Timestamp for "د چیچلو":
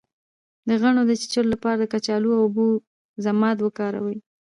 1.07-1.49